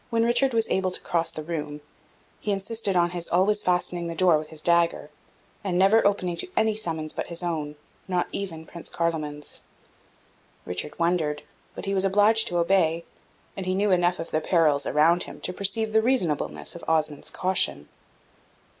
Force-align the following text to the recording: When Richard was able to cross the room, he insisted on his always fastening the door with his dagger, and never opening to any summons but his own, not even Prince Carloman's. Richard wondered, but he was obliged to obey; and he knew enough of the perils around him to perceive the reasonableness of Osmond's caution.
When 0.09 0.23
Richard 0.25 0.51
was 0.55 0.67
able 0.69 0.89
to 0.89 1.01
cross 1.01 1.29
the 1.29 1.43
room, 1.43 1.79
he 2.39 2.51
insisted 2.51 2.95
on 2.95 3.11
his 3.11 3.27
always 3.27 3.61
fastening 3.61 4.07
the 4.07 4.15
door 4.15 4.35
with 4.39 4.49
his 4.49 4.63
dagger, 4.63 5.11
and 5.63 5.77
never 5.77 6.03
opening 6.07 6.35
to 6.37 6.49
any 6.57 6.73
summons 6.73 7.13
but 7.13 7.27
his 7.27 7.43
own, 7.43 7.75
not 8.07 8.25
even 8.31 8.65
Prince 8.65 8.89
Carloman's. 8.89 9.61
Richard 10.65 10.97
wondered, 10.97 11.43
but 11.75 11.85
he 11.85 11.93
was 11.93 12.03
obliged 12.03 12.47
to 12.47 12.57
obey; 12.57 13.05
and 13.55 13.67
he 13.67 13.75
knew 13.75 13.91
enough 13.91 14.17
of 14.17 14.31
the 14.31 14.41
perils 14.41 14.87
around 14.87 15.25
him 15.25 15.39
to 15.41 15.53
perceive 15.53 15.93
the 15.93 16.01
reasonableness 16.01 16.73
of 16.73 16.83
Osmond's 16.87 17.29
caution. 17.29 17.87